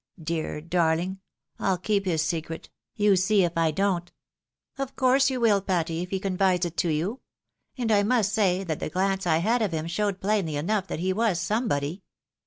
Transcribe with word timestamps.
Dear 0.19 0.61
darling! 0.61 1.19
I'll 1.59 1.77
keep 1.77 2.05
his 2.07 2.23
secret, 2.23 2.71
you 2.95 3.15
see 3.15 3.43
if 3.43 3.55
I 3.55 3.69
don't."" 3.69 4.11
Of 4.79 4.95
course 4.95 5.29
you 5.29 5.39
will, 5.39 5.61
Patty, 5.61 6.01
if 6.01 6.09
he 6.09 6.19
confides 6.19 6.65
it 6.65 6.75
to 6.77 6.89
you. 6.89 7.19
And 7.77 7.91
I 7.91 8.01
must 8.01 8.33
say, 8.33 8.63
that 8.63 8.79
the 8.79 8.89
glance 8.89 9.27
I 9.27 9.39
liad 9.41 9.63
of 9.63 9.73
him 9.73 9.85
showed 9.85 10.19
plainly 10.19 10.55
enough 10.55 10.87
that 10.87 11.01
he 11.01 11.13
was 11.13 11.39
somebody. 11.39 12.01